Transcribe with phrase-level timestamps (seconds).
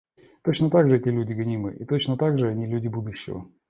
[0.41, 3.47] Точно так же эти люди гонимы, и точно так же они люди будущего.